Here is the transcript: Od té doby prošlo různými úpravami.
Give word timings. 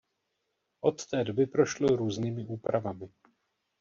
Od 0.81 1.05
té 1.05 1.23
doby 1.23 1.45
prošlo 1.45 1.95
různými 1.95 2.45
úpravami. 2.45 3.09